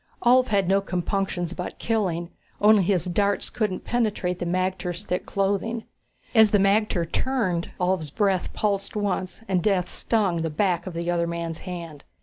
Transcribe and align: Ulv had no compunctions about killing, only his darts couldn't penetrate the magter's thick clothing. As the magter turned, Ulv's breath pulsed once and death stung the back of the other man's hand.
Ulv 0.23 0.47
had 0.47 0.67
no 0.67 0.81
compunctions 0.81 1.51
about 1.51 1.77
killing, 1.77 2.31
only 2.59 2.81
his 2.81 3.05
darts 3.05 3.51
couldn't 3.51 3.83
penetrate 3.83 4.39
the 4.39 4.47
magter's 4.47 5.03
thick 5.03 5.27
clothing. 5.27 5.83
As 6.33 6.49
the 6.49 6.57
magter 6.57 7.05
turned, 7.05 7.69
Ulv's 7.79 8.09
breath 8.09 8.51
pulsed 8.51 8.95
once 8.95 9.43
and 9.47 9.61
death 9.61 9.91
stung 9.91 10.41
the 10.41 10.49
back 10.49 10.87
of 10.87 10.95
the 10.95 11.11
other 11.11 11.27
man's 11.27 11.59
hand. 11.69 12.03